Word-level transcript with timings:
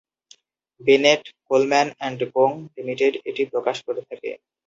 Bennett, 0.81 1.21
Coleman 1.47 1.87
and 1.93 2.19
Co 2.35 2.51
Limited 2.75 3.13
এটি 3.29 3.43
প্রকাশ 3.53 3.77
করে 3.87 4.01
থাকে। 4.09 4.31